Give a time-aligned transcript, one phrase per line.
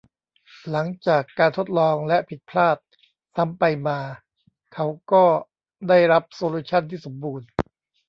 [0.71, 2.77] หลังจากการทดลองและผิดพลาด
[3.35, 3.99] ซ้ำไปมา
[4.73, 5.25] เขาก็
[5.89, 7.47] ได้รับโซลูชั่นที่สมบูรณ์